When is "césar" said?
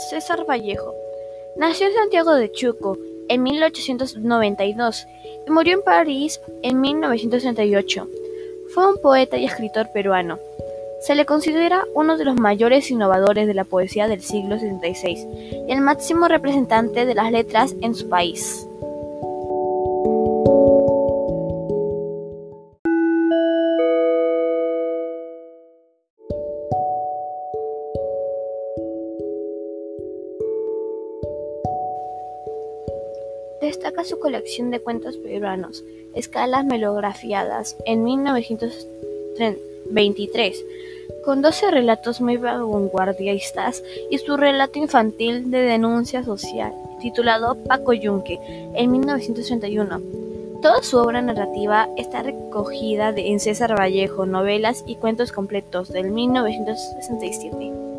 0.00-0.44, 53.40-53.78